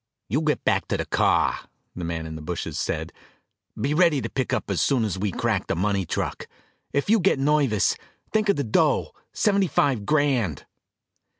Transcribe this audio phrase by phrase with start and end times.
[0.29, 1.59] "You get back to the car,"
[1.95, 3.13] the man in the bushes said.
[3.79, 6.47] "Be ready to pick us up as soon as we crack the money truck.
[6.91, 7.95] If you get nervous,
[8.33, 9.11] think of the dough.
[9.31, 10.65] Seventy five grand!"